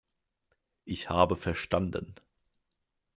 Ich 0.83 1.11
habe 1.11 1.37
verstanden. 1.37 2.15